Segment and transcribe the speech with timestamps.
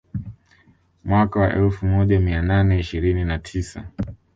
[1.03, 3.85] Mwaka wa elfu moja mia nane ishirini na tisa